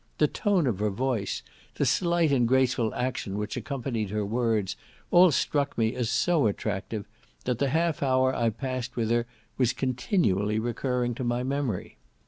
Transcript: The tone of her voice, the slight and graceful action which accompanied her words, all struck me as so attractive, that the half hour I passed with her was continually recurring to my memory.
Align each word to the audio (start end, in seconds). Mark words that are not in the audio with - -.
The 0.17 0.25
tone 0.27 0.65
of 0.65 0.79
her 0.79 0.89
voice, 0.89 1.43
the 1.75 1.85
slight 1.85 2.31
and 2.31 2.47
graceful 2.47 2.91
action 2.95 3.37
which 3.37 3.55
accompanied 3.55 4.09
her 4.09 4.25
words, 4.25 4.75
all 5.11 5.29
struck 5.29 5.77
me 5.77 5.93
as 5.93 6.09
so 6.09 6.47
attractive, 6.47 7.05
that 7.45 7.59
the 7.59 7.69
half 7.69 8.01
hour 8.01 8.35
I 8.35 8.49
passed 8.49 8.95
with 8.95 9.11
her 9.11 9.27
was 9.59 9.73
continually 9.73 10.57
recurring 10.57 11.13
to 11.13 11.23
my 11.23 11.43
memory. 11.43 11.97